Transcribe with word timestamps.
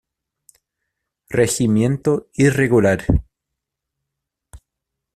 Regimiento 1.29 2.27
irregular". 2.33 3.05